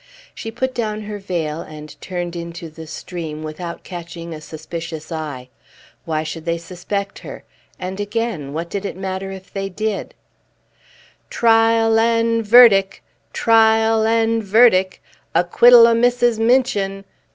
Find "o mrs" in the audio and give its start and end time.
15.85-16.39